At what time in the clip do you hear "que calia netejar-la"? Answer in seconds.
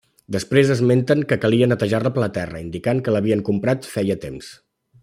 1.33-2.13